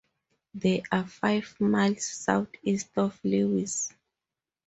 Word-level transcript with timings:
They 0.55 0.81
are 0.91 1.05
five 1.05 1.55
miles 1.61 2.07
south 2.07 2.47
east 2.63 2.89
of 2.97 3.19
Lewis. 3.23 3.93